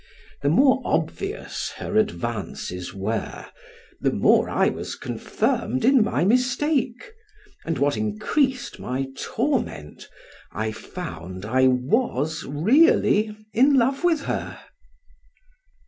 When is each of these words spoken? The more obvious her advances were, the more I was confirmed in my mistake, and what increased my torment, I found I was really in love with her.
The 0.41 0.49
more 0.49 0.81
obvious 0.83 1.73
her 1.77 1.95
advances 1.95 2.91
were, 2.91 3.45
the 3.99 4.11
more 4.11 4.49
I 4.49 4.67
was 4.69 4.95
confirmed 4.95 5.85
in 5.85 6.03
my 6.03 6.25
mistake, 6.25 7.11
and 7.67 7.77
what 7.77 7.97
increased 7.97 8.79
my 8.79 9.09
torment, 9.15 10.09
I 10.51 10.71
found 10.71 11.45
I 11.45 11.67
was 11.67 12.43
really 12.45 13.37
in 13.53 13.75
love 13.75 14.03
with 14.03 14.21
her. 14.21 14.59